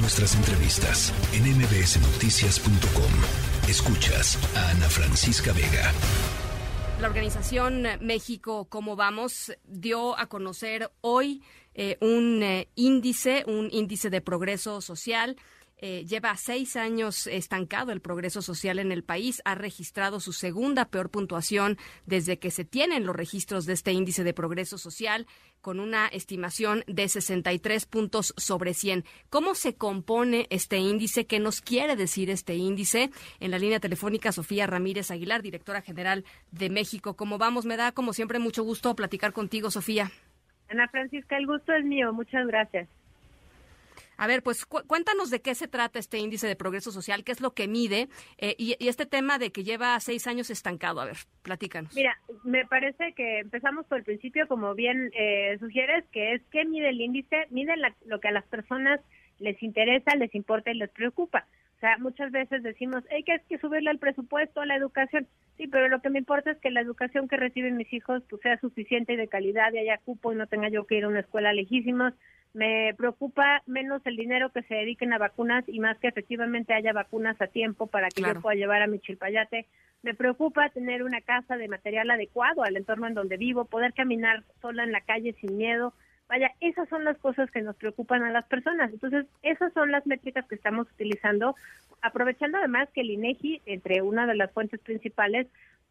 nuestras 0.00 0.34
entrevistas 0.36 1.12
en 1.32 1.44
mbsnoticias.com. 1.44 3.68
Escuchas 3.68 4.38
a 4.56 4.70
Ana 4.70 4.88
Francisca 4.88 5.52
Vega. 5.52 5.92
La 7.00 7.08
organización 7.08 7.86
México 8.00 8.66
Cómo 8.68 8.96
Vamos 8.96 9.52
dio 9.64 10.18
a 10.18 10.26
conocer 10.26 10.90
hoy 11.00 11.42
eh, 11.74 11.96
un 12.00 12.42
eh, 12.42 12.68
índice, 12.74 13.44
un 13.46 13.68
índice 13.72 14.10
de 14.10 14.20
progreso 14.20 14.80
social 14.80 15.36
eh, 15.80 16.04
lleva 16.06 16.36
seis 16.36 16.76
años 16.76 17.26
estancado 17.26 17.92
el 17.92 18.00
progreso 18.00 18.42
social 18.42 18.78
en 18.78 18.92
el 18.92 19.04
país, 19.04 19.40
ha 19.44 19.54
registrado 19.54 20.20
su 20.20 20.32
segunda 20.32 20.86
peor 20.86 21.10
puntuación 21.10 21.78
desde 22.06 22.38
que 22.38 22.50
se 22.50 22.64
tienen 22.64 23.06
los 23.06 23.14
registros 23.14 23.66
de 23.66 23.74
este 23.74 23.92
índice 23.92 24.24
de 24.24 24.34
progreso 24.34 24.78
social, 24.78 25.26
con 25.60 25.80
una 25.80 26.06
estimación 26.08 26.84
de 26.86 27.08
63 27.08 27.86
puntos 27.86 28.34
sobre 28.36 28.74
100. 28.74 29.04
¿Cómo 29.30 29.54
se 29.54 29.74
compone 29.74 30.46
este 30.50 30.78
índice? 30.78 31.26
¿Qué 31.26 31.40
nos 31.40 31.60
quiere 31.60 31.96
decir 31.96 32.30
este 32.30 32.54
índice? 32.54 33.10
En 33.40 33.50
la 33.50 33.58
línea 33.58 33.80
telefónica, 33.80 34.32
Sofía 34.32 34.66
Ramírez 34.66 35.10
Aguilar, 35.10 35.42
directora 35.42 35.82
general 35.82 36.24
de 36.50 36.70
México. 36.70 37.16
¿Cómo 37.16 37.38
vamos? 37.38 37.66
Me 37.66 37.76
da, 37.76 37.92
como 37.92 38.12
siempre, 38.12 38.38
mucho 38.38 38.62
gusto 38.62 38.94
platicar 38.94 39.32
contigo, 39.32 39.70
Sofía. 39.70 40.10
Ana 40.68 40.88
Francisca, 40.88 41.36
el 41.36 41.46
gusto 41.46 41.72
es 41.72 41.84
mío. 41.84 42.12
Muchas 42.12 42.46
gracias. 42.46 42.88
A 44.18 44.26
ver, 44.26 44.42
pues 44.42 44.66
cuéntanos 44.66 45.30
de 45.30 45.40
qué 45.40 45.54
se 45.54 45.68
trata 45.68 46.00
este 46.00 46.18
índice 46.18 46.48
de 46.48 46.56
progreso 46.56 46.90
social, 46.90 47.22
qué 47.24 47.32
es 47.32 47.40
lo 47.40 47.54
que 47.54 47.68
mide 47.68 48.08
eh, 48.36 48.56
y, 48.58 48.76
este 48.80 49.06
tema 49.06 49.38
de 49.38 49.52
que 49.52 49.62
lleva 49.62 49.98
seis 50.00 50.26
años 50.26 50.50
estancado. 50.50 51.00
A 51.00 51.04
ver, 51.04 51.16
platícanos. 51.42 51.94
Mira, 51.94 52.18
me 52.42 52.66
parece 52.66 53.14
que 53.14 53.38
empezamos 53.38 53.86
por 53.86 53.98
el 53.98 54.04
principio, 54.04 54.48
como 54.48 54.74
bien 54.74 55.12
eh, 55.14 55.56
sugieres, 55.60 56.04
que 56.12 56.34
es 56.34 56.42
qué 56.50 56.64
mide 56.64 56.90
el 56.90 57.00
índice, 57.00 57.46
mide 57.50 57.74
lo 58.06 58.20
que 58.20 58.28
a 58.28 58.32
las 58.32 58.44
personas 58.46 59.00
les 59.38 59.62
interesa, 59.62 60.16
les 60.16 60.34
importa 60.34 60.70
y 60.70 60.74
les 60.74 60.90
preocupa. 60.90 61.46
O 61.76 61.80
sea, 61.80 61.96
muchas 61.98 62.32
veces 62.32 62.62
decimos, 62.62 63.04
hay 63.10 63.22
que, 63.22 63.32
hay 63.32 63.40
que 63.48 63.58
subirle 63.58 63.90
el 63.90 63.98
presupuesto 63.98 64.60
a 64.60 64.66
la 64.66 64.74
educación. 64.74 65.28
Sí, 65.56 65.68
pero 65.68 65.88
lo 65.88 66.00
que 66.00 66.10
me 66.10 66.18
importa 66.18 66.50
es 66.50 66.58
que 66.58 66.70
la 66.70 66.80
educación 66.80 67.28
que 67.28 67.36
reciben 67.36 67.76
mis 67.76 67.92
hijos 67.92 68.22
pues, 68.28 68.42
sea 68.42 68.58
suficiente 68.58 69.12
y 69.12 69.16
de 69.16 69.28
calidad 69.28 69.72
y 69.72 69.78
haya 69.78 69.98
cupo 69.98 70.32
y 70.32 70.36
no 70.36 70.46
tenga 70.46 70.68
yo 70.68 70.84
que 70.86 70.96
ir 70.96 71.04
a 71.04 71.08
una 71.08 71.20
escuela 71.20 71.52
lejísimos 71.52 72.14
me 72.54 72.94
preocupa 72.96 73.62
menos 73.66 74.02
el 74.04 74.16
dinero 74.16 74.50
que 74.50 74.62
se 74.62 74.74
dediquen 74.74 75.12
a 75.12 75.18
vacunas 75.18 75.64
y 75.68 75.80
más 75.80 75.98
que 75.98 76.08
efectivamente 76.08 76.74
haya 76.74 76.92
vacunas 76.92 77.40
a 77.40 77.46
tiempo 77.46 77.86
para 77.86 78.08
que 78.08 78.22
yo 78.22 78.40
pueda 78.40 78.56
llevar 78.56 78.82
a 78.82 78.86
mi 78.86 78.98
chilpayate. 79.00 79.66
Me 80.02 80.14
preocupa 80.14 80.68
tener 80.70 81.02
una 81.02 81.20
casa 81.20 81.56
de 81.56 81.68
material 81.68 82.10
adecuado 82.10 82.62
al 82.62 82.76
entorno 82.76 83.06
en 83.06 83.14
donde 83.14 83.36
vivo, 83.36 83.66
poder 83.66 83.92
caminar 83.92 84.44
sola 84.60 84.84
en 84.84 84.92
la 84.92 85.02
calle 85.02 85.34
sin 85.40 85.56
miedo. 85.56 85.92
Vaya, 86.28 86.52
esas 86.60 86.88
son 86.88 87.04
las 87.04 87.16
cosas 87.18 87.50
que 87.50 87.62
nos 87.62 87.76
preocupan 87.76 88.22
a 88.22 88.30
las 88.30 88.46
personas. 88.46 88.92
Entonces, 88.92 89.26
esas 89.42 89.72
son 89.72 89.90
las 89.90 90.06
métricas 90.06 90.46
que 90.46 90.56
estamos 90.56 90.86
utilizando, 90.92 91.54
aprovechando 92.02 92.58
además 92.58 92.88
que 92.92 93.00
el 93.00 93.10
INEGI, 93.10 93.62
entre 93.64 94.02
una 94.02 94.26
de 94.26 94.34
las 94.34 94.52
fuentes 94.52 94.80
principales, 94.80 95.46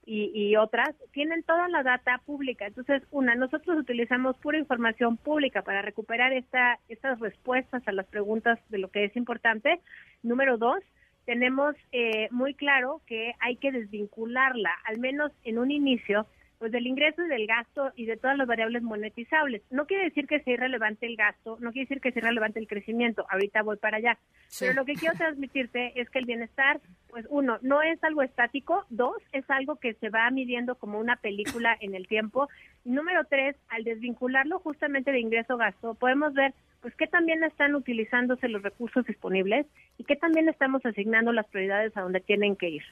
y, 0.10 0.56
otras 0.56 0.96
tienen 1.12 1.44
toda 1.44 1.68
la 1.68 1.84
data 1.84 2.22
pública. 2.26 2.66
Entonces, 2.66 3.04
una, 3.12 3.36
nosotros 3.36 3.78
utilizamos 3.78 4.38
pura 4.38 4.58
información 4.58 5.18
pública 5.18 5.64
para 5.64 5.82
recuperar 5.82 6.32
esta, 6.32 6.80
estas 6.88 7.20
respuestas 7.20 7.86
a 7.86 7.92
las 7.92 8.06
preguntas 8.06 8.58
de 8.70 8.78
lo 8.78 8.90
que 8.90 9.04
es 9.04 9.16
importante. 9.18 9.82
Número 10.24 10.58
dos, 10.58 10.80
tenemos 11.26 11.76
eh, 11.92 12.30
muy 12.32 12.54
claro 12.54 13.02
que 13.06 13.34
hay 13.42 13.58
que 13.58 13.74
desvincularla, 13.74 14.72
al 14.86 14.98
menos 14.98 15.34
en 15.44 15.60
un 15.60 15.72
inicio, 15.72 16.26
pues 16.60 16.72
del 16.72 16.88
ingreso 16.88 17.24
y 17.24 17.28
del 17.28 17.48
gasto 17.48 17.92
y 17.96 18.06
de 18.06 18.18
todas 18.18 18.38
las 18.38 18.48
variables 18.48 18.82
monetizables. 18.82 19.62
No 19.70 19.86
quiere 19.86 20.06
decir 20.06 20.28
que 20.28 20.40
sea 20.42 20.54
irrelevante 20.54 21.06
el 21.06 21.16
gasto, 21.16 21.58
no 21.60 21.72
quiere 21.72 21.88
decir 21.88 22.02
que 22.02 22.12
sea 22.12 22.22
irrelevante 22.24 22.60
el 22.60 22.68
crecimiento, 22.68 23.26
ahorita 23.30 23.62
voy 23.62 23.78
para 23.78 23.98
allá. 23.98 24.18
Pero 24.60 24.74
lo 24.74 24.86
que 24.86 24.96
quiero 24.96 25.16
transmitirte 25.16 26.00
es 26.00 26.10
que 26.10 26.20
el 26.20 26.26
bienestar, 26.26 26.80
pues 27.10 27.26
uno, 27.30 27.60
no 27.62 27.82
es 27.82 28.04
algo 28.04 28.22
estático, 28.22 28.86
dos, 28.90 29.18
es 29.32 29.48
algo 29.50 29.76
que 29.76 29.94
se 29.96 30.10
va 30.10 30.30
midiendo 30.32 30.76
como 30.76 31.00
una 31.00 31.18
película 31.18 31.78
en 31.80 31.96
el 31.96 32.08
tiempo. 32.08 32.50
número 32.86 33.26
tres, 33.26 33.56
al 33.70 33.84
desvincularlo 33.84 34.60
justamente 34.60 35.12
de 35.12 35.20
ingreso-gasto, 35.20 35.94
podemos 35.96 36.34
ver 36.34 36.54
pues 36.82 36.96
qué 36.96 37.08
también 37.08 37.44
están 37.44 37.76
utilizándose 37.76 38.48
los 38.48 38.62
recursos 38.62 39.06
disponibles 39.06 39.66
y 39.98 40.04
qué 40.04 40.16
también 40.16 40.48
estamos 40.48 40.86
asignando 40.86 41.34
las 41.34 41.48
prioridades 41.48 41.96
a 41.98 42.02
donde 42.02 42.22
tienen 42.22 42.56
que 42.56 42.70
ir. 42.70 42.84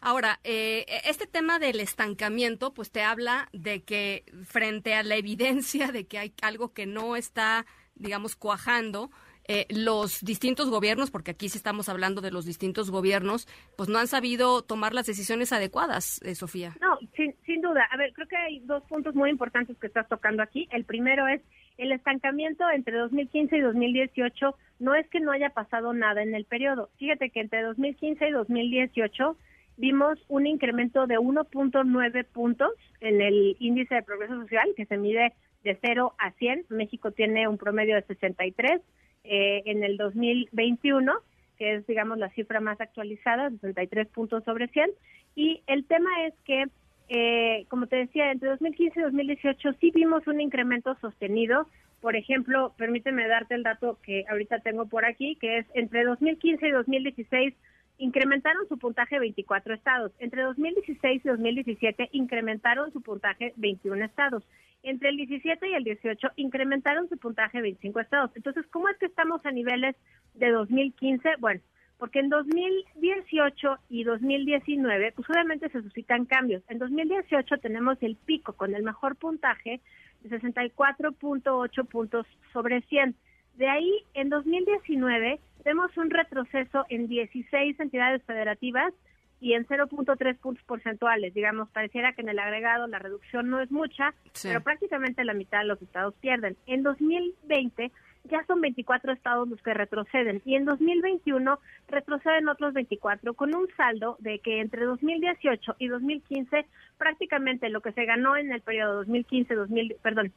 Ahora, 0.00 0.40
eh, 0.44 0.86
este 1.04 1.26
tema 1.26 1.58
del 1.58 1.80
estancamiento, 1.80 2.72
pues 2.72 2.90
te 2.90 3.02
habla 3.02 3.48
de 3.52 3.82
que 3.82 4.24
frente 4.44 4.94
a 4.94 5.02
la 5.02 5.16
evidencia 5.16 5.92
de 5.92 6.06
que 6.06 6.18
hay 6.18 6.32
algo 6.42 6.72
que 6.72 6.86
no 6.86 7.16
está, 7.16 7.66
digamos, 7.94 8.34
cuajando, 8.34 9.10
eh, 9.52 9.66
los 9.68 10.24
distintos 10.24 10.70
gobiernos, 10.70 11.10
porque 11.10 11.32
aquí 11.32 11.48
sí 11.48 11.58
estamos 11.58 11.88
hablando 11.88 12.20
de 12.20 12.30
los 12.30 12.44
distintos 12.44 12.90
gobiernos, 12.90 13.48
pues 13.76 13.88
no 13.88 13.98
han 13.98 14.06
sabido 14.06 14.62
tomar 14.62 14.94
las 14.94 15.06
decisiones 15.06 15.52
adecuadas, 15.52 16.22
eh, 16.22 16.36
Sofía. 16.36 16.76
No, 16.80 16.96
sin, 17.16 17.34
sin 17.44 17.60
duda. 17.60 17.84
A 17.90 17.96
ver, 17.96 18.12
creo 18.12 18.28
que 18.28 18.36
hay 18.36 18.60
dos 18.60 18.84
puntos 18.84 19.14
muy 19.16 19.28
importantes 19.28 19.76
que 19.78 19.88
estás 19.88 20.08
tocando 20.08 20.42
aquí. 20.42 20.68
El 20.70 20.84
primero 20.84 21.26
es 21.26 21.42
el 21.78 21.90
estancamiento 21.90 22.64
entre 22.70 22.96
2015 22.96 23.56
y 23.56 23.60
2018. 23.60 24.54
No 24.78 24.94
es 24.94 25.08
que 25.08 25.18
no 25.18 25.32
haya 25.32 25.50
pasado 25.50 25.92
nada 25.94 26.22
en 26.22 26.34
el 26.34 26.44
periodo. 26.44 26.88
Fíjate 26.98 27.30
que 27.30 27.40
entre 27.40 27.62
2015 27.62 28.28
y 28.28 28.30
2018 28.30 29.36
vimos 29.80 30.18
un 30.28 30.46
incremento 30.46 31.06
de 31.06 31.18
1.9 31.18 32.24
puntos 32.26 32.70
en 33.00 33.22
el 33.22 33.56
índice 33.58 33.94
de 33.94 34.02
progreso 34.02 34.38
social, 34.42 34.68
que 34.76 34.84
se 34.84 34.98
mide 34.98 35.32
de 35.64 35.78
0 35.80 36.14
a 36.18 36.32
100. 36.32 36.66
México 36.68 37.12
tiene 37.12 37.48
un 37.48 37.56
promedio 37.56 37.96
de 37.96 38.02
63 38.02 38.82
eh, 39.24 39.62
en 39.64 39.82
el 39.82 39.96
2021, 39.96 41.14
que 41.56 41.76
es, 41.76 41.86
digamos, 41.86 42.18
la 42.18 42.28
cifra 42.30 42.60
más 42.60 42.78
actualizada, 42.80 43.48
63 43.50 44.06
puntos 44.08 44.44
sobre 44.44 44.68
100. 44.68 44.90
Y 45.34 45.62
el 45.66 45.86
tema 45.86 46.10
es 46.26 46.34
que, 46.44 46.66
eh, 47.08 47.64
como 47.68 47.86
te 47.86 47.96
decía, 47.96 48.30
entre 48.32 48.50
2015 48.50 49.00
y 49.00 49.02
2018 49.02 49.72
sí 49.80 49.92
vimos 49.94 50.26
un 50.26 50.42
incremento 50.42 50.94
sostenido. 51.00 51.66
Por 52.02 52.16
ejemplo, 52.16 52.74
permíteme 52.76 53.26
darte 53.28 53.54
el 53.54 53.62
dato 53.62 53.98
que 54.02 54.24
ahorita 54.28 54.58
tengo 54.58 54.86
por 54.86 55.06
aquí, 55.06 55.36
que 55.36 55.58
es 55.58 55.66
entre 55.72 56.04
2015 56.04 56.68
y 56.68 56.70
2016 56.70 57.54
incrementaron 58.00 58.66
su 58.68 58.78
puntaje 58.78 59.18
24 59.18 59.74
estados. 59.74 60.12
Entre 60.18 60.42
2016 60.42 61.22
y 61.24 61.28
2017 61.28 62.08
incrementaron 62.12 62.92
su 62.92 63.02
puntaje 63.02 63.52
21 63.56 64.04
estados. 64.04 64.42
Entre 64.82 65.10
el 65.10 65.18
17 65.18 65.68
y 65.68 65.74
el 65.74 65.84
18 65.84 66.28
incrementaron 66.36 67.08
su 67.10 67.18
puntaje 67.18 67.60
25 67.60 68.00
estados. 68.00 68.30
Entonces, 68.34 68.66
¿cómo 68.68 68.88
es 68.88 68.96
que 68.96 69.06
estamos 69.06 69.44
a 69.44 69.52
niveles 69.52 69.94
de 70.34 70.50
2015? 70.50 71.28
Bueno, 71.38 71.60
porque 71.98 72.20
en 72.20 72.30
2018 72.30 73.78
y 73.90 74.04
2019, 74.04 75.12
pues 75.12 75.28
obviamente 75.28 75.68
se 75.68 75.82
suscitan 75.82 76.24
cambios. 76.24 76.62
En 76.70 76.78
2018 76.78 77.58
tenemos 77.58 77.98
el 78.00 78.16
pico 78.16 78.54
con 78.54 78.74
el 78.74 78.82
mejor 78.82 79.16
puntaje 79.16 79.82
de 80.22 80.40
64.8 80.40 81.86
puntos 81.86 82.26
sobre 82.54 82.80
100. 82.80 83.14
De 83.56 83.68
ahí, 83.68 83.92
en 84.14 84.30
2019, 84.30 85.38
vemos 85.64 85.96
un 85.96 86.10
retroceso 86.10 86.84
en 86.88 87.08
16 87.08 87.78
entidades 87.80 88.22
federativas 88.24 88.92
y 89.40 89.54
en 89.54 89.66
0.3 89.66 90.36
puntos 90.38 90.62
porcentuales. 90.64 91.32
Digamos, 91.32 91.68
pareciera 91.70 92.12
que 92.12 92.22
en 92.22 92.28
el 92.28 92.38
agregado 92.38 92.86
la 92.86 92.98
reducción 92.98 93.48
no 93.48 93.60
es 93.60 93.70
mucha, 93.70 94.14
pero 94.42 94.60
prácticamente 94.60 95.24
la 95.24 95.34
mitad 95.34 95.60
de 95.60 95.66
los 95.66 95.80
estados 95.80 96.14
pierden. 96.20 96.56
En 96.66 96.82
2020 96.82 97.90
ya 98.24 98.44
son 98.46 98.60
24 98.60 99.12
estados 99.12 99.48
los 99.48 99.62
que 99.62 99.72
retroceden 99.72 100.42
y 100.44 100.54
en 100.54 100.66
2021 100.66 101.58
retroceden 101.88 102.48
otros 102.48 102.74
24 102.74 103.32
con 103.32 103.54
un 103.54 103.66
saldo 103.76 104.16
de 104.20 104.40
que 104.40 104.60
entre 104.60 104.84
2018 104.84 105.76
y 105.78 105.88
2015 105.88 106.66
prácticamente 106.98 107.70
lo 107.70 107.80
que 107.80 107.92
se 107.92 108.04
ganó 108.04 108.36
en 108.36 108.52
el 108.52 108.60
periodo 108.60 109.04
2015-2000, 109.04 109.96
perdón, 110.02 110.32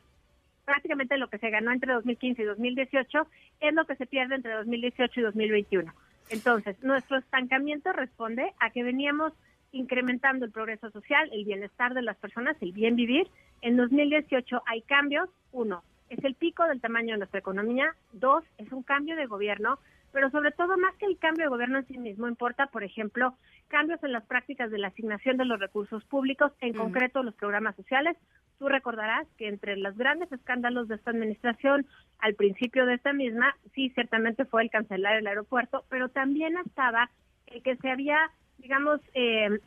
prácticamente 0.66 1.18
lo 1.18 1.29
que 1.29 1.38
se 1.38 1.50
ganó 1.50 1.72
entre 1.72 1.94
2015 1.94 2.41
y 2.41 2.46
2018 2.46 3.28
es 3.59 3.74
lo 3.74 3.85
que 3.85 3.96
se 3.96 4.06
pierde 4.06 4.35
entre 4.35 4.53
2018 4.53 5.19
y 5.19 5.24
2021. 5.24 5.94
Entonces, 6.30 6.81
nuestro 6.83 7.18
estancamiento 7.18 7.92
responde 7.94 8.54
a 8.60 8.69
que 8.69 8.83
veníamos 8.83 9.33
incrementando 9.71 10.45
el 10.45 10.51
progreso 10.51 10.89
social, 10.92 11.30
el 11.33 11.45
bienestar 11.45 11.94
de 11.94 12.01
las 12.01 12.18
personas, 12.18 12.56
el 12.62 12.71
bien 12.71 12.95
vivir. 12.95 13.27
En 13.62 13.75
2018 13.75 14.62
hay 14.65 14.81
cambios. 14.83 15.30
Uno, 15.51 15.83
es 16.10 16.24
el 16.24 16.36
pico 16.36 16.65
del 16.68 16.80
tamaño 16.80 17.13
de 17.13 17.19
nuestra 17.19 17.39
economía. 17.39 17.95
Dos, 18.13 18.44
es 18.57 18.71
un 18.71 18.83
cambio 18.83 19.15
de 19.15 19.25
gobierno 19.25 19.80
pero 20.13 20.30
sobre 20.30 20.51
todo 20.51 20.77
más 20.77 20.95
que 20.98 21.07
el 21.07 21.18
cambio 21.18 21.45
de 21.45 21.50
gobierno 21.50 21.80
en 21.80 21.88
sí 21.88 21.98
mismo, 21.98 22.27
importa, 22.27 22.68
por 22.68 22.83
ejemplo, 22.83 23.36
cambios 23.68 24.01
en 24.04 24.13
las 24.13 24.24
prácticas 24.24 24.69
de 24.69 24.77
la 24.77 24.89
asignación 24.89 25.38
de 25.38 25.45
los 25.45 25.60
recursos 25.60 26.06
públicos, 26.06 26.51
en 26.62 26.75
concreto 26.75 27.24
los 27.24 27.33
programas 27.33 27.75
sociales. 27.75 28.15
Tú 28.60 28.69
recordarás 28.69 29.27
que 29.39 29.48
entre 29.48 29.75
los 29.75 29.98
grandes 29.98 30.31
escándalos 30.31 30.88
de 30.88 30.95
esta 30.95 31.10
administración, 31.10 31.88
al 32.19 32.36
principio 32.36 32.86
de 32.86 32.94
esta 32.94 33.12
misma, 33.12 33.56
sí, 33.74 33.89
ciertamente 33.89 34.45
fue 34.45 34.62
el 34.62 34.69
cancelar 34.69 35.15
el 35.15 35.25
aeropuerto, 35.25 35.83
pero 35.89 36.10
también 36.10 36.57
estaba 36.63 37.10
el 37.48 37.63
que 37.63 37.75
se 37.77 37.89
había, 37.89 38.30
digamos, 38.60 39.01
eh, 39.15 39.60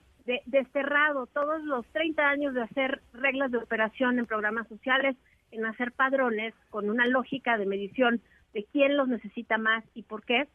desterrado 0.47 1.27
todos 1.27 1.63
los 1.65 1.85
30 1.89 2.23
años 2.23 2.55
de 2.55 2.63
hacer 2.63 3.03
reglas 3.13 3.51
de 3.51 3.59
operación 3.59 4.21
en 4.21 4.27
programas 4.27 4.69
sociales, 4.69 5.17
en 5.51 5.67
hacer 5.67 5.91
padrones 5.91 6.55
con 6.71 6.89
una 6.89 7.07
lógica 7.07 7.59
de 7.59 7.67
medición 7.67 8.21
de 8.57 8.65
quién 8.73 8.97
los 8.97 9.07
necesita 9.07 9.59
más 9.59 9.85
y 9.93 10.03
por 10.03 10.25
qué, 10.25 10.49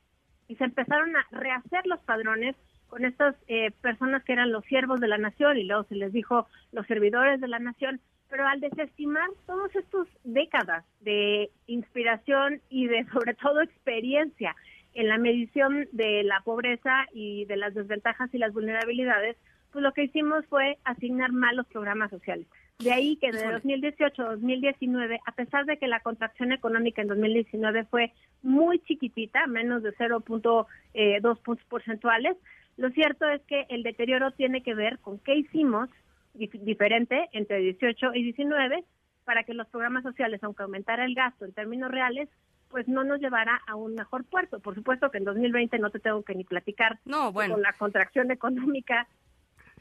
y 0.48 0.56
se 0.56 0.63
empezaron 0.63 1.15
a 1.15 1.24
rehacer 1.30 1.86
los 1.86 2.00
padrones 2.00 2.56
con 2.88 3.06
estas 3.06 3.36
eh, 3.48 3.69
personas 3.80 4.24
que 4.24 4.33
eran 4.33 4.51
los 4.51 4.65
siervos 4.65 5.00
de 5.00 5.07
la 5.07 5.19
nación 5.19 5.56
y 5.59 5.65
luego 5.65 5.83
se 5.83 5.94
les 5.94 6.12
dijo 6.12 6.48
los 6.71 6.88
servidores 6.88 7.39
de 7.39 7.48
la 7.48 7.59
nación, 7.59 8.01
pero 8.27 8.48
al 8.48 8.59
desestimar 8.59 9.30
todas 9.45 9.74
estas 9.75 10.07
décadas 10.24 10.83
de 11.01 11.51
inspiración 11.68 12.59
y 12.69 12.88
de 12.88 13.06
sobre 13.13 13.36
todo 13.36 13.62
experiencia 13.62 14.56
en 14.95 15.07
la 15.07 15.19
medición 15.19 15.88
de 15.92 16.24
la 16.24 16.42
pobreza 16.44 17.06
y 17.13 17.45
de 17.45 17.57
las 17.57 17.75
desventajas 17.75 18.33
y 18.33 18.39
las 18.39 18.51
vulnerabilidades, 18.51 19.38
pues 19.71 19.83
lo 19.83 19.94
que 19.94 20.06
hicimos 20.06 20.44
fue 20.48 20.80
asignar 20.86 21.31
malos 21.31 21.68
programas 21.68 22.09
sociales. 22.09 22.48
De 22.83 22.91
ahí 22.91 23.15
que 23.17 23.31
de 23.31 23.51
2018 23.51 24.21
a 24.21 24.31
2019, 24.31 25.19
a 25.25 25.31
pesar 25.33 25.65
de 25.65 25.77
que 25.77 25.87
la 25.87 25.99
contracción 25.99 26.51
económica 26.51 27.01
en 27.01 27.07
2019 27.07 27.85
fue 27.85 28.11
muy 28.41 28.79
chiquitita, 28.79 29.45
menos 29.47 29.83
de 29.83 29.93
0.2 29.93 30.65
eh, 30.93 31.21
puntos 31.43 31.65
porcentuales, 31.67 32.37
lo 32.77 32.89
cierto 32.89 33.27
es 33.29 33.41
que 33.43 33.65
el 33.69 33.83
deterioro 33.83 34.31
tiene 34.31 34.63
que 34.63 34.73
ver 34.73 34.99
con 34.99 35.19
qué 35.19 35.35
hicimos 35.35 35.89
diferente 36.33 37.29
entre 37.33 37.59
18 37.59 38.15
y 38.15 38.23
19 38.23 38.83
para 39.25 39.43
que 39.43 39.53
los 39.53 39.67
programas 39.67 40.03
sociales, 40.03 40.43
aunque 40.43 40.63
aumentara 40.63 41.05
el 41.05 41.13
gasto 41.13 41.45
en 41.45 41.53
términos 41.53 41.91
reales, 41.91 42.29
pues 42.69 42.87
no 42.87 43.03
nos 43.03 43.19
llevara 43.19 43.61
a 43.67 43.75
un 43.75 43.95
mejor 43.95 44.23
puerto. 44.23 44.59
Por 44.59 44.75
supuesto 44.75 45.11
que 45.11 45.17
en 45.17 45.25
2020 45.25 45.77
no 45.77 45.89
te 45.89 45.99
tengo 45.99 46.23
que 46.23 46.33
ni 46.33 46.45
platicar 46.45 46.99
no, 47.05 47.31
bueno. 47.31 47.55
con 47.55 47.61
la 47.61 47.73
contracción 47.73 48.31
económica 48.31 49.07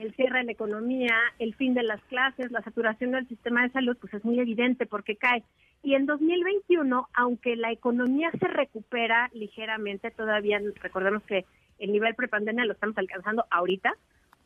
el 0.00 0.14
cierre 0.14 0.38
de 0.38 0.44
la 0.44 0.52
economía, 0.52 1.14
el 1.38 1.55
fin 1.55 1.75
de 1.75 1.82
las 1.82 2.02
clases, 2.05 2.50
la 2.50 2.62
saturación 2.62 3.12
del 3.12 3.29
sistema 3.29 3.62
de 3.62 3.70
salud, 3.70 3.97
pues 4.00 4.14
es 4.14 4.25
muy 4.25 4.41
evidente 4.41 4.87
porque 4.87 5.17
cae. 5.17 5.44
Y 5.82 5.94
en 5.94 6.06
2021, 6.06 7.08
aunque 7.14 7.56
la 7.56 7.70
economía 7.70 8.31
se 8.38 8.49
recupera 8.49 9.31
ligeramente, 9.35 10.11
todavía 10.11 10.61
recordemos 10.82 11.23
que 11.25 11.44
el 11.79 11.93
nivel 11.93 12.14
prepandemia 12.14 12.64
lo 12.64 12.73
estamos 12.73 12.97
alcanzando 12.99 13.44
ahorita, 13.50 13.94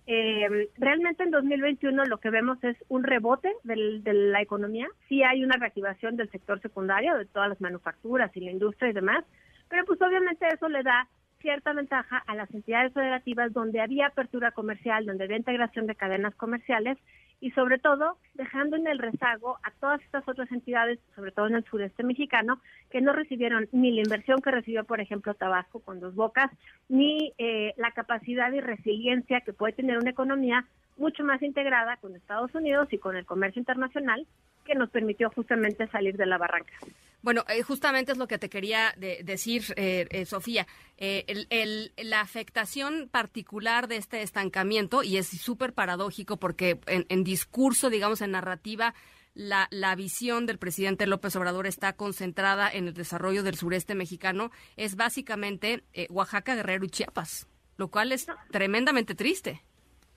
eh, 0.06 0.68
realmente 0.76 1.22
en 1.22 1.30
2021 1.30 2.04
lo 2.04 2.18
que 2.18 2.28
vemos 2.30 2.62
es 2.62 2.76
un 2.88 3.04
rebote 3.04 3.50
del, 3.62 4.04
de 4.04 4.12
la 4.12 4.42
economía. 4.42 4.86
Sí 5.08 5.22
hay 5.22 5.42
una 5.42 5.56
reactivación 5.56 6.16
del 6.16 6.30
sector 6.30 6.60
secundario, 6.60 7.16
de 7.16 7.24
todas 7.24 7.48
las 7.48 7.60
manufacturas 7.60 8.30
y 8.36 8.40
la 8.40 8.50
industria 8.50 8.90
y 8.90 8.92
demás, 8.94 9.24
pero 9.68 9.84
pues 9.86 10.00
obviamente 10.02 10.46
eso 10.52 10.68
le 10.68 10.82
da 10.82 11.08
cierta 11.44 11.74
ventaja 11.74 12.24
a 12.26 12.34
las 12.34 12.50
entidades 12.54 12.94
federativas 12.94 13.52
donde 13.52 13.82
había 13.82 14.06
apertura 14.06 14.52
comercial, 14.52 15.04
donde 15.04 15.24
había 15.24 15.36
integración 15.36 15.86
de 15.86 15.94
cadenas 15.94 16.34
comerciales 16.36 16.96
y 17.44 17.50
sobre 17.50 17.78
todo 17.78 18.16
dejando 18.32 18.76
en 18.76 18.86
el 18.86 18.98
rezago 18.98 19.58
a 19.62 19.70
todas 19.72 20.00
estas 20.00 20.26
otras 20.26 20.50
entidades, 20.50 20.98
sobre 21.14 21.30
todo 21.30 21.46
en 21.46 21.56
el 21.56 21.64
sureste 21.66 22.02
mexicano, 22.02 22.58
que 22.88 23.02
no 23.02 23.12
recibieron 23.12 23.68
ni 23.70 23.92
la 23.92 24.00
inversión 24.00 24.40
que 24.40 24.50
recibió, 24.50 24.84
por 24.84 25.02
ejemplo, 25.02 25.34
Tabasco 25.34 25.80
con 25.80 26.00
dos 26.00 26.14
bocas, 26.14 26.50
ni 26.88 27.34
eh, 27.36 27.74
la 27.76 27.90
capacidad 27.90 28.50
y 28.50 28.62
resiliencia 28.62 29.42
que 29.42 29.52
puede 29.52 29.74
tener 29.74 29.98
una 29.98 30.08
economía 30.08 30.64
mucho 30.96 31.22
más 31.22 31.42
integrada 31.42 31.98
con 31.98 32.16
Estados 32.16 32.54
Unidos 32.54 32.88
y 32.92 32.96
con 32.96 33.14
el 33.14 33.26
comercio 33.26 33.60
internacional 33.60 34.26
que 34.64 34.74
nos 34.74 34.88
permitió 34.88 35.28
justamente 35.28 35.86
salir 35.88 36.16
de 36.16 36.24
la 36.24 36.38
barranca. 36.38 36.72
Bueno, 37.24 37.42
eh, 37.48 37.62
justamente 37.62 38.12
es 38.12 38.18
lo 38.18 38.28
que 38.28 38.36
te 38.36 38.50
quería 38.50 38.94
decir, 38.98 39.62
eh, 39.76 40.06
eh, 40.10 40.26
Sofía. 40.26 40.66
la 40.98 42.20
afectación 42.20 43.08
particular 43.10 43.88
de 43.88 43.96
este 43.96 44.20
estancamiento, 44.20 45.02
y 45.02 45.16
es 45.16 45.28
súper 45.28 45.72
paradójico 45.72 46.36
porque 46.36 46.78
en, 46.86 47.24
discurso, 47.34 47.90
digamos, 47.90 48.20
en 48.22 48.30
narrativa, 48.30 48.94
la, 49.34 49.66
la, 49.70 49.96
visión 49.96 50.46
del 50.46 50.58
presidente 50.58 51.08
López 51.08 51.34
Obrador 51.34 51.66
está 51.66 51.94
concentrada 51.94 52.70
en 52.70 52.86
el 52.86 52.94
desarrollo 52.94 53.42
del 53.42 53.56
sureste 53.56 53.96
mexicano, 53.96 54.50
es 54.76 54.94
básicamente 54.94 55.82
Oaxaca, 56.10 56.54
Guerrero 56.54 56.84
y 56.84 56.90
Chiapas, 56.90 57.48
lo 57.76 57.88
cual 57.88 58.12
es 58.12 58.28
tremendamente 58.52 59.16
triste. 59.16 59.62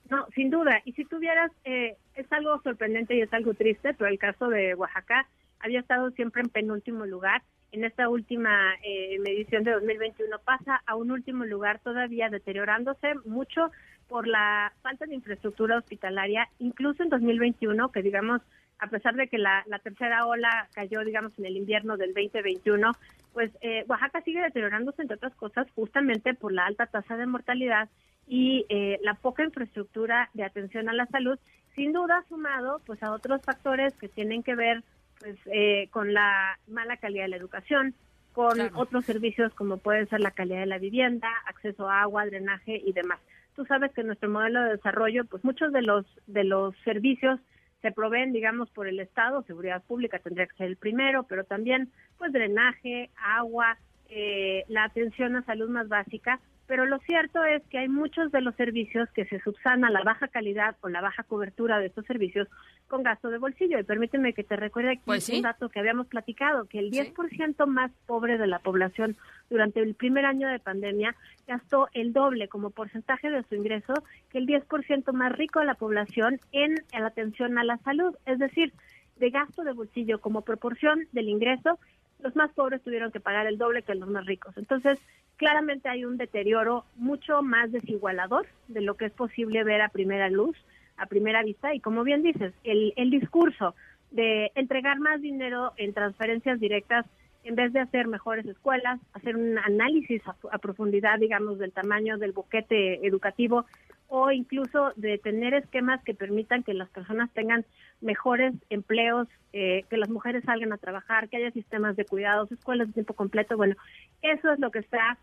No, 0.10 0.26
sin 0.36 0.50
duda. 0.50 0.82
Y 0.86 0.94
si 0.94 1.06
tuvieras, 1.06 1.52
eh, 1.66 1.98
es 2.16 2.32
algo 2.32 2.62
sorprendente 2.62 3.16
y 3.16 3.22
es 3.22 3.34
algo 3.34 3.54
triste, 3.54 3.94
pero 3.94 4.10
el 4.10 4.20
caso 4.20 4.48
de 4.48 4.76
Oaxaca 4.76 5.28
había 5.60 5.80
estado 5.80 6.12
siempre 6.12 6.42
en 6.42 6.50
penúltimo 6.50 7.06
lugar. 7.06 7.42
En 7.72 7.84
esta 7.84 8.08
última 8.08 8.76
eh, 8.84 9.20
medición 9.20 9.64
de 9.64 9.72
2021 9.72 10.40
pasa 10.40 10.82
a 10.86 10.96
un 10.96 11.12
último 11.12 11.44
lugar 11.44 11.80
todavía 11.80 12.30
deteriorándose 12.30 13.16
mucho 13.26 13.72
por 14.08 14.28
la 14.28 14.74
falta 14.82 15.06
de 15.06 15.16
infraestructura 15.16 15.78
hospitalaria, 15.78 16.48
incluso 16.60 17.04
en 17.04 17.10
2021, 17.10 17.92
que 17.92 18.02
digamos, 18.02 18.42
a 18.80 18.88
pesar 18.88 19.16
de 19.16 19.28
que 19.28 19.38
la, 19.38 19.64
tercera 19.84 20.26
ola 20.26 20.68
cayó, 20.74 21.04
digamos, 21.04 21.38
en 21.38 21.46
el 21.46 21.58
invierno 21.58 21.98
del 21.98 22.14
2021, 22.14 22.92
pues 23.34 23.52
eh, 23.62 23.84
Oaxaca 23.88 24.22
sigue 24.22 24.42
deteriorándose, 24.42 25.02
entre 25.02 25.18
otras 25.18 25.36
cosas, 25.36 25.68
justamente 25.76 26.34
por 26.34 26.52
la 26.52 26.66
alta 26.66 26.86
tasa 26.86 27.18
de 27.18 27.26
mortalidad 27.26 27.90
y 28.28 28.66
eh, 28.70 29.00
la 29.04 29.14
poca 29.16 29.44
infraestructura 29.44 30.30
de 30.34 30.44
atención 30.44 30.90
a 30.90 30.94
la 30.94 31.06
salud, 31.08 31.40
sin 31.76 31.94
duda 31.94 32.24
sumado 32.28 32.82
pues 32.86 33.02
a 33.04 33.12
otros 33.12 33.42
factores 33.42 33.94
que 33.96 34.10
tienen 34.10 34.44
que 34.44 34.56
ver 34.56 34.84
pues 35.20 35.38
eh, 35.46 35.88
con 35.92 36.14
la 36.14 36.60
mala 36.68 36.98
calidad 36.98 37.24
de 37.24 37.30
la 37.30 37.38
educación, 37.38 37.96
con 38.34 38.60
otros 38.76 39.06
servicios 39.06 39.54
como 39.54 39.78
puede 39.78 40.06
ser 40.08 40.20
la 40.20 40.32
calidad 40.32 40.60
de 40.60 40.68
la 40.68 40.78
vivienda, 40.78 41.30
acceso 41.48 41.90
a 41.90 42.02
agua, 42.02 42.26
drenaje 42.26 42.82
y 42.86 42.92
demás. 42.92 43.20
Tú 43.58 43.66
sabes 43.66 43.92
que 43.92 44.04
nuestro 44.04 44.30
modelo 44.30 44.62
de 44.62 44.74
desarrollo, 44.74 45.26
pues 45.26 45.44
muchos 45.44 45.74
de 45.74 45.82
los 45.82 46.06
de 46.28 46.44
los 46.44 46.76
servicios 46.86 47.40
se 47.82 47.92
proveen, 47.92 48.32
digamos, 48.32 48.70
por 48.70 48.88
el 48.88 49.00
Estado, 49.00 49.42
seguridad 49.48 49.84
pública 49.84 50.20
tendría 50.20 50.46
que 50.46 50.56
ser 50.58 50.68
el 50.68 50.78
primero, 50.78 51.24
pero 51.24 51.44
también 51.44 51.92
pues 52.20 52.32
drenaje, 52.32 53.10
agua, 53.18 53.80
eh, 54.10 54.64
la 54.68 54.84
atención 54.84 55.36
a 55.36 55.44
salud 55.44 55.70
más 55.70 55.88
básica, 55.88 56.40
pero 56.68 56.86
lo 56.86 57.00
cierto 57.00 57.44
es 57.46 57.64
que 57.68 57.80
hay 57.80 57.88
muchos 57.88 58.30
de 58.32 58.42
los 58.42 58.54
servicios 58.56 59.10
que 59.12 59.26
se 59.26 59.40
subsanan 59.40 59.94
la 59.94 60.04
baja 60.04 60.28
calidad 60.28 60.76
o 60.82 60.90
la 60.90 61.00
baja 61.00 61.24
cobertura 61.24 61.80
de 61.80 61.88
estos 61.88 62.06
servicios 62.06 62.50
con 62.90 63.04
gasto 63.04 63.30
de 63.30 63.38
bolsillo. 63.38 63.80
Y 63.80 63.84
permíteme 63.84 64.34
que 64.34 64.44
te 64.44 64.58
recuerde 64.58 64.92
aquí 64.92 65.02
pues 65.06 65.30
un 65.30 65.42
dato 65.42 65.70
que 65.70 65.80
habíamos 65.80 66.08
platicado, 66.08 66.66
que 66.66 66.80
el 66.80 66.92
10% 66.92 67.66
más 67.68 67.92
pobre 68.06 68.38
de 68.38 68.48
la 68.48 68.60
población 68.60 69.16
durante 69.50 69.82
el 69.82 69.96
primer 69.96 70.26
año 70.26 70.50
de 70.50 70.60
pandemia 70.60 71.16
gastó 71.48 71.88
el 71.94 72.12
doble 72.12 72.50
como 72.50 72.70
porcentaje 72.70 73.30
de 73.30 73.44
su 73.44 73.56
ingreso 73.56 73.94
que 74.30 74.38
el 74.38 74.46
10% 74.46 75.14
más 75.14 75.32
rico 75.32 75.62
de 75.62 75.66
la 75.68 75.76
población 75.76 76.42
en 76.52 76.76
la 76.92 77.08
atención 77.08 77.58
a 77.58 77.64
la 77.64 77.78
salud. 77.78 78.14
Es 78.26 78.40
decir, 78.40 78.74
de 79.16 79.30
gasto 79.30 79.64
de 79.64 79.72
bolsillo 79.72 80.20
como 80.20 80.42
proporción 80.42 81.08
del 81.14 81.30
ingreso, 81.30 81.80
los 82.20 82.36
más 82.36 82.52
pobres 82.52 82.82
tuvieron 82.82 83.12
que 83.12 83.22
pagar 83.22 83.48
el 83.48 83.58
doble 83.58 83.84
que 83.84 83.96
los 83.96 84.10
más 84.10 84.26
ricos. 84.26 84.58
Entonces, 84.58 85.00
claramente 85.38 85.88
hay 85.88 86.04
un 86.04 86.18
deterioro 86.18 86.86
mucho 86.96 87.42
más 87.42 87.72
desigualador 87.72 88.48
de 88.68 88.82
lo 88.82 88.96
que 88.96 89.06
es 89.06 89.14
posible 89.14 89.64
ver 89.64 89.82
a 89.82 89.90
primera 89.90 90.30
luz, 90.30 90.58
a 90.98 91.06
primera 91.06 91.44
vista. 91.44 91.74
Y 91.74 91.80
como 91.80 92.04
bien 92.04 92.24
dices, 92.24 92.54
el, 92.64 92.94
el 92.98 93.10
discurso 93.10 93.76
de 94.12 94.52
entregar 94.56 95.00
más 95.00 95.22
dinero 95.22 95.74
en 95.78 95.94
transferencias 95.94 96.60
directas 96.60 97.06
en 97.48 97.56
vez 97.56 97.72
de 97.72 97.80
hacer 97.80 98.08
mejores 98.08 98.46
escuelas, 98.46 99.00
hacer 99.14 99.38
un 99.38 99.58
análisis 99.58 100.22
a, 100.28 100.58
profundidad, 100.58 101.18
digamos, 101.18 101.58
del 101.60 101.72
tamaño 101.72 102.18
del 102.18 102.34
boquete 102.34 103.08
educativo 103.08 103.66
o 104.08 104.32
incluso 104.32 104.94
de 104.96 105.18
tener 105.18 105.54
esquemas 105.54 106.02
que 106.04 106.14
permitan 106.14 106.64
que 106.64 106.74
las 106.74 106.90
personas 106.90 107.30
tengan 107.34 107.66
mejores 108.02 108.54
empleos, 108.70 109.28
eh, 109.54 109.84
que 109.90 109.98
las 109.98 110.10
mujeres 110.10 110.44
salgan 110.46 110.72
a 110.72 110.78
trabajar, 110.78 111.30
que 111.30 111.38
haya 111.38 111.52
sistemas 111.52 111.96
de 111.96 112.06
cuidados, 112.06 112.52
escuelas 112.52 112.88
de 112.88 112.94
tiempo 112.94 113.14
completo. 113.14 113.58
Bueno, 113.58 113.76
eso 114.22 114.52
es 114.52 114.60
lo 114.60 114.72
que 114.72 114.80
está 114.80 115.18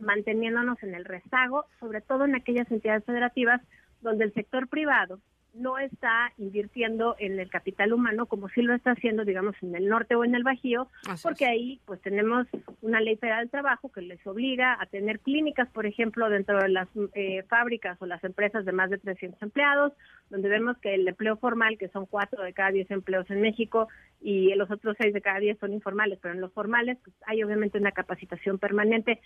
manteniéndonos 0.00 0.82
en 0.82 0.94
el 0.94 1.04
rezago, 1.04 1.66
sobre 1.80 2.00
todo 2.00 2.24
en 2.24 2.34
aquellas 2.34 2.70
entidades 2.70 3.04
federativas 3.04 3.60
donde 4.00 4.24
el 4.24 4.32
sector 4.32 4.68
privado 4.68 5.20
no 5.54 5.78
está 5.78 6.32
invirtiendo 6.38 7.16
en 7.18 7.38
el 7.40 7.50
capital 7.50 7.92
humano 7.92 8.26
como 8.26 8.48
sí 8.48 8.62
lo 8.62 8.74
está 8.74 8.92
haciendo, 8.92 9.24
digamos, 9.24 9.56
en 9.62 9.74
el 9.74 9.88
norte 9.88 10.14
o 10.14 10.24
en 10.24 10.34
el 10.34 10.44
Bajío, 10.44 10.88
porque 11.22 11.46
ahí 11.46 11.80
pues 11.84 12.00
tenemos 12.00 12.46
una 12.80 13.00
ley 13.00 13.16
federal 13.16 13.40
del 13.40 13.50
trabajo 13.50 13.90
que 13.90 14.02
les 14.02 14.24
obliga 14.26 14.76
a 14.80 14.86
tener 14.86 15.20
clínicas, 15.20 15.68
por 15.70 15.86
ejemplo, 15.86 16.28
dentro 16.30 16.60
de 16.60 16.68
las 16.68 16.88
eh, 17.14 17.42
fábricas 17.48 18.00
o 18.00 18.06
las 18.06 18.22
empresas 18.24 18.64
de 18.64 18.72
más 18.72 18.90
de 18.90 18.98
300 18.98 19.40
empleados, 19.42 19.92
donde 20.30 20.48
vemos 20.48 20.76
que 20.78 20.94
el 20.94 21.08
empleo 21.08 21.36
formal, 21.36 21.78
que 21.78 21.88
son 21.88 22.06
cuatro 22.06 22.42
de 22.42 22.52
cada 22.52 22.70
diez 22.70 22.90
empleos 22.90 23.28
en 23.30 23.40
México, 23.40 23.88
y 24.20 24.54
los 24.54 24.70
otros 24.70 24.96
seis 25.00 25.14
de 25.14 25.20
cada 25.20 25.38
diez 25.38 25.58
son 25.58 25.72
informales, 25.72 26.18
pero 26.20 26.34
en 26.34 26.40
los 26.40 26.52
formales 26.52 26.98
pues, 27.04 27.14
hay 27.26 27.42
obviamente 27.42 27.78
una 27.78 27.92
capacitación 27.92 28.58
permanente. 28.58 29.20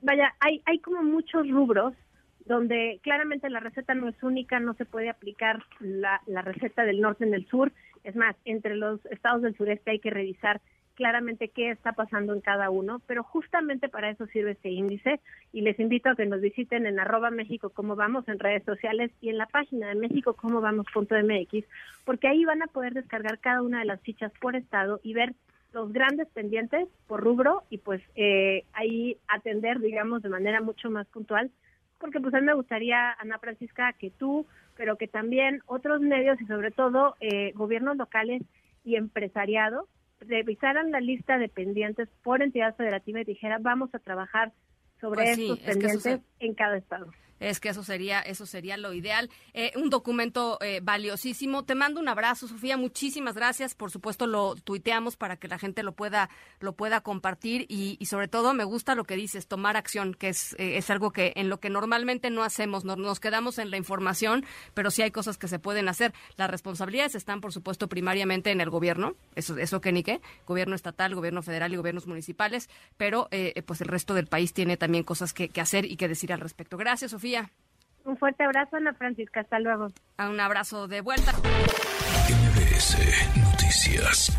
Vaya, 0.00 0.34
hay, 0.40 0.62
hay 0.66 0.78
como 0.78 1.02
muchos 1.02 1.48
rubros 1.48 1.94
donde 2.46 3.00
claramente 3.02 3.48
la 3.50 3.60
receta 3.60 3.94
no 3.94 4.08
es 4.08 4.22
única, 4.22 4.60
no 4.60 4.74
se 4.74 4.84
puede 4.84 5.10
aplicar 5.10 5.62
la, 5.80 6.20
receta 6.26 6.84
del 6.84 7.00
norte 7.00 7.24
en 7.24 7.34
el 7.34 7.46
sur. 7.46 7.72
Es 8.04 8.16
más, 8.16 8.36
entre 8.44 8.76
los 8.76 9.04
estados 9.06 9.42
del 9.42 9.56
sureste 9.56 9.92
hay 9.92 9.98
que 9.98 10.10
revisar 10.10 10.60
claramente 10.94 11.48
qué 11.48 11.70
está 11.70 11.92
pasando 11.92 12.34
en 12.34 12.40
cada 12.40 12.68
uno, 12.68 13.00
pero 13.06 13.22
justamente 13.22 13.88
para 13.88 14.10
eso 14.10 14.26
sirve 14.26 14.52
este 14.52 14.68
índice 14.68 15.20
y 15.52 15.62
les 15.62 15.78
invito 15.80 16.10
a 16.10 16.14
que 16.14 16.26
nos 16.26 16.42
visiten 16.42 16.86
en 16.86 17.00
arroba 17.00 17.30
México 17.30 17.70
como 17.70 17.96
vamos 17.96 18.28
en 18.28 18.38
redes 18.38 18.62
sociales 18.64 19.10
y 19.22 19.30
en 19.30 19.38
la 19.38 19.46
página 19.46 19.88
de 19.88 19.94
México 19.94 20.34
como 20.34 20.60
vamos 20.60 20.86
punto 20.92 21.14
MX, 21.14 21.64
porque 22.04 22.28
ahí 22.28 22.44
van 22.44 22.62
a 22.62 22.66
poder 22.66 22.92
descargar 22.92 23.38
cada 23.38 23.62
una 23.62 23.78
de 23.78 23.86
las 23.86 24.02
fichas 24.02 24.32
por 24.38 24.54
estado 24.54 25.00
y 25.02 25.14
ver 25.14 25.34
los 25.72 25.92
grandes 25.92 26.28
pendientes 26.28 26.88
por 27.06 27.22
rubro 27.22 27.62
y 27.70 27.78
pues 27.78 28.02
eh, 28.14 28.64
ahí 28.74 29.16
atender, 29.28 29.80
digamos, 29.80 30.22
de 30.22 30.28
manera 30.28 30.60
mucho 30.60 30.90
más 30.90 31.06
puntual, 31.06 31.50
porque 32.02 32.18
pues 32.20 32.34
a 32.34 32.40
mí 32.40 32.46
me 32.46 32.54
gustaría, 32.54 33.12
Ana 33.12 33.38
Francisca, 33.38 33.92
que 33.92 34.10
tú, 34.10 34.44
pero 34.76 34.96
que 34.96 35.06
también 35.06 35.62
otros 35.66 36.00
medios 36.00 36.38
y 36.40 36.46
sobre 36.46 36.72
todo 36.72 37.14
eh, 37.20 37.52
gobiernos 37.54 37.96
locales 37.96 38.42
y 38.84 38.96
empresariado 38.96 39.86
revisaran 40.18 40.90
la 40.90 41.00
lista 41.00 41.38
de 41.38 41.48
pendientes 41.48 42.08
por 42.24 42.42
entidad 42.42 42.74
federativa 42.74 43.20
y 43.20 43.24
dijera 43.24 43.58
vamos 43.60 43.94
a 43.94 44.00
trabajar 44.00 44.50
sobre 45.00 45.22
pues 45.22 45.38
estos 45.38 45.60
pendientes 45.60 46.20
en 46.40 46.54
cada 46.54 46.76
estado 46.76 47.06
es 47.42 47.58
que 47.58 47.70
eso 47.70 47.82
sería, 47.82 48.20
eso 48.20 48.46
sería 48.46 48.76
lo 48.76 48.92
ideal. 48.92 49.28
Eh, 49.52 49.72
un 49.74 49.90
documento 49.90 50.58
eh, 50.60 50.80
valiosísimo. 50.80 51.64
Te 51.64 51.74
mando 51.74 52.00
un 52.00 52.08
abrazo, 52.08 52.46
Sofía. 52.46 52.76
Muchísimas 52.76 53.34
gracias. 53.34 53.74
Por 53.74 53.90
supuesto, 53.90 54.28
lo 54.28 54.54
tuiteamos 54.54 55.16
para 55.16 55.36
que 55.36 55.48
la 55.48 55.58
gente 55.58 55.82
lo 55.82 55.92
pueda, 55.92 56.30
lo 56.60 56.74
pueda 56.74 57.00
compartir 57.00 57.66
y, 57.68 57.98
sobre 58.06 58.28
todo 58.28 58.54
me 58.54 58.64
gusta 58.64 58.94
lo 58.94 59.04
que 59.04 59.16
dices, 59.16 59.48
tomar 59.48 59.76
acción, 59.76 60.14
que 60.14 60.28
es, 60.28 60.54
eh, 60.58 60.76
es 60.76 60.88
algo 60.90 61.10
que 61.10 61.32
en 61.34 61.48
lo 61.48 61.58
que 61.58 61.68
normalmente 61.68 62.30
no 62.30 62.44
hacemos. 62.44 62.84
Nos, 62.84 63.20
quedamos 63.20 63.58
en 63.58 63.70
la 63.70 63.76
información, 63.76 64.44
pero 64.74 64.90
sí 64.90 65.02
hay 65.02 65.10
cosas 65.10 65.36
que 65.36 65.48
se 65.48 65.58
pueden 65.58 65.88
hacer. 65.88 66.12
Las 66.36 66.48
responsabilidades 66.48 67.16
están, 67.16 67.40
por 67.40 67.52
supuesto, 67.52 67.88
primariamente 67.88 68.52
en 68.52 68.60
el 68.60 68.70
gobierno. 68.70 69.14
Eso, 69.34 69.56
eso 69.58 69.80
que 69.80 69.90
ni 69.90 70.04
qué. 70.04 70.20
Gobierno 70.46 70.76
estatal, 70.76 71.14
gobierno 71.14 71.42
federal 71.42 71.72
y 71.72 71.76
gobiernos 71.76 72.06
municipales. 72.06 72.68
Pero, 72.96 73.28
pues 73.66 73.80
el 73.80 73.88
resto 73.88 74.14
del 74.14 74.26
país 74.26 74.52
tiene 74.52 74.76
también 74.76 75.02
cosas 75.02 75.32
que, 75.32 75.48
que 75.48 75.60
hacer 75.60 75.84
y 75.86 75.96
que 75.96 76.06
decir 76.06 76.32
al 76.32 76.40
respecto. 76.40 76.76
Gracias, 76.76 77.10
Sofía. 77.10 77.31
Un 78.04 78.16
fuerte 78.16 78.44
abrazo, 78.44 78.76
Ana 78.76 78.94
Francisca. 78.94 79.40
Hasta 79.40 79.58
luego. 79.58 79.88
Un 80.18 80.40
abrazo 80.40 80.88
de 80.88 81.00
vuelta. 81.00 81.32
NBS 82.28 82.96
Noticias. 83.36 84.38